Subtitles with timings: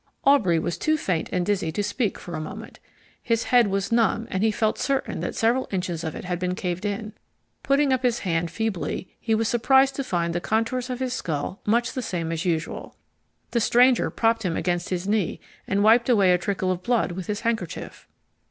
[0.23, 2.79] Aubrey was too faint and dizzy to speak for a moment.
[3.21, 6.55] His head was numb and he felt certain that several inches of it had been
[6.55, 7.13] caved in.
[7.61, 11.61] Putting up his hand, feebly, he was surprised to find the contours of his skull
[11.67, 12.95] much the same as usual.
[13.51, 17.27] The stranger propped him against his knee and wiped away a trickle of blood with
[17.27, 18.07] his handkerchief.